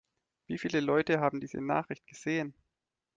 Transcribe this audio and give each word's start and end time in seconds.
Wie 0.47 0.57
viele 0.57 0.79
Leute 0.79 1.19
haben 1.19 1.39
diese 1.39 1.61
Nachricht 1.61 2.07
gesehen? 2.07 2.55